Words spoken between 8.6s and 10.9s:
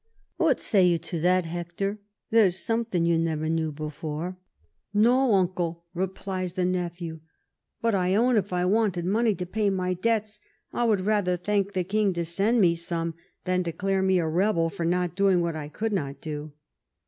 wanted money to pay my debts, I